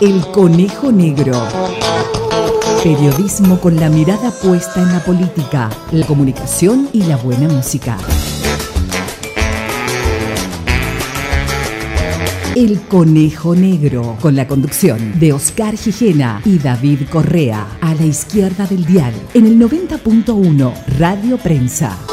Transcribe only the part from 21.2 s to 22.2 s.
Prensa.